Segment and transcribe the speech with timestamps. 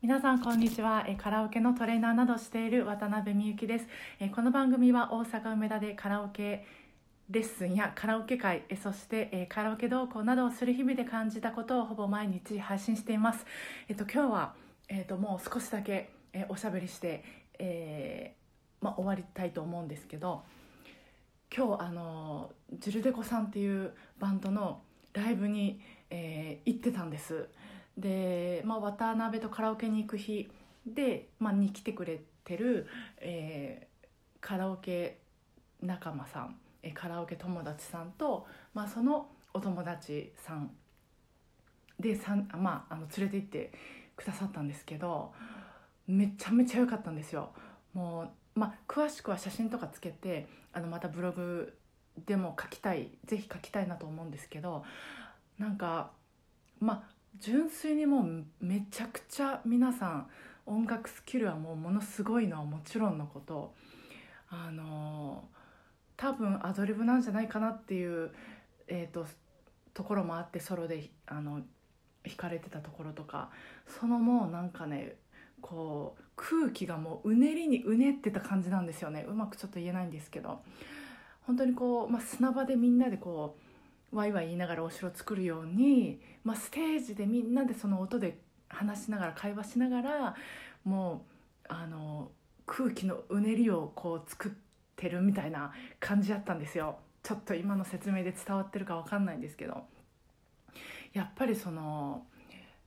[0.00, 1.04] 皆さんこんにちは。
[1.18, 3.88] カラオケのトレーナーなどしている渡辺美幸です。
[4.32, 6.64] この番組は大阪梅田でカラオケ
[7.28, 13.44] レッスンやカラオケ会そしてカラオケ同行などをする日々で感じたことをほぼ毎日配信しています。
[13.88, 14.54] えっと今日は
[14.88, 16.10] えっともう少しだけ
[16.48, 17.24] おしゃべりして
[17.58, 20.44] えーまあ、終わりたいと思うんですけど
[21.52, 24.80] 今日あのジュルデコさんっていうバンドの
[25.12, 27.48] ライブに、えー行ってたんです。
[27.98, 30.48] で、まあ、渡辺とカラオケに行く日
[30.86, 32.86] で、まあ、に来てくれてる、
[33.18, 33.88] えー
[34.40, 35.18] カラオケ
[35.82, 40.70] 仲間さんえーカラオケ友達さんと、まあ、そのお友達さん
[41.98, 43.72] でさん、まあ、あの連れて行って
[44.16, 45.32] くださったんですけど
[46.06, 47.50] めちゃめちゃ良かったんですよ。
[47.92, 51.76] もうまあ、詳しくは写真とかつけてあのまたブログ
[52.26, 54.84] でも書きたいぜひ書きたいなと思うんですけど
[55.58, 56.10] なんか
[56.80, 60.26] まあ純粋にもうめちゃくちゃ皆さん
[60.66, 63.74] 音楽スキルはもうものすごいのはもちろんのこと。
[64.50, 65.44] あの
[66.16, 68.32] 多分アドリブなんじゃないかなっていう、
[68.86, 69.26] えー、と
[69.92, 71.60] ところもあってソロであの
[72.24, 73.50] 弾かれてたところとか。
[73.86, 75.16] そのもうなんかね
[75.60, 79.26] こう空気がもううねりにうねってた感じなんですよね。
[79.28, 80.62] うまくちょっと言えないんですけど。
[81.48, 83.67] 本当にこう、まあ、砂場でみんなでこう
[84.12, 90.34] ワイワイ言いながらお城作るように、まあ、ステージでみんなでその音で話しながら会話しながら
[90.84, 91.24] も
[91.64, 92.30] うあの
[92.66, 94.52] 空気のうねりをこう作っ
[94.96, 96.98] てるみたいな感じだったんですよ。
[97.22, 99.84] ちょっと今の説明で伝わってるかわかんないんですけど。
[101.12, 102.22] やっぱりその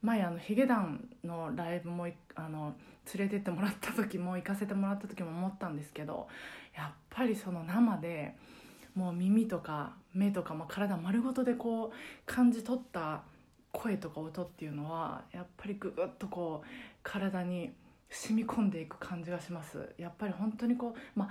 [0.02, 2.76] 前あのヒゲダンのライブもあの
[3.14, 6.28] 連れてってもらった時も行かせてもらった時も思ったんですけど
[6.76, 8.36] やっぱりその生で
[8.96, 11.92] もう耳とか目とかも体丸ごとでこう
[12.26, 13.24] 感じ取った
[13.72, 16.68] 声とか音っていうのはやっぱりググッとこう
[17.04, 17.72] 体に
[18.10, 19.94] 染み込んでいく感じがします。
[19.98, 21.30] やっぱり本当にこうま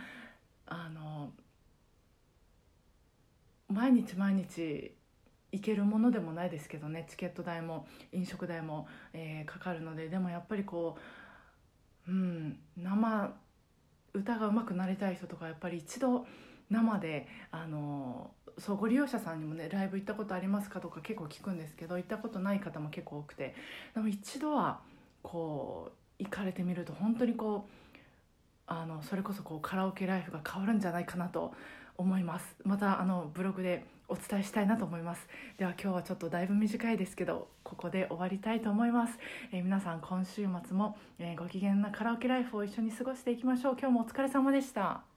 [0.66, 1.30] ああの
[3.68, 4.94] 毎日毎日
[5.52, 7.06] 行けるものでもないですけどね。
[7.08, 10.08] チケット代も飲食代も、えーかかるので。
[10.08, 10.96] でもやっぱりこ
[12.08, 13.32] ううん生
[14.14, 16.26] 歌が上手くなりたい人とかやっぱり一度
[16.70, 23.54] 生であのそうご利用者さんにもねライブ行ったことありますかとか結構聞くんですけど行ったことない方も結構多くて。
[23.94, 24.80] でも一度は
[25.22, 27.70] こう行かれてみると本当にこう
[28.66, 31.52] あのそれこそこうカラオケライフが変わるんじゃないかなと
[31.96, 32.56] 思います。
[32.64, 35.28] またあのブログでお伝えしたいなと思います。
[35.58, 39.18] では今日はちょっとだいぶ短いですけどここで終わりたいと思います、
[39.52, 43.76] えー皆さん今週末も、えーご機嫌なカラオケライフを一緒に過ごしていきましょう。
[43.78, 45.09] 今日もお疲れ様でした。